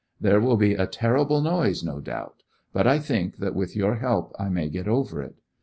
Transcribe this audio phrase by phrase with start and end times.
[0.19, 2.41] There will be a terrible noise, no doubt;
[2.73, 5.35] but I think that with your help I may get over it.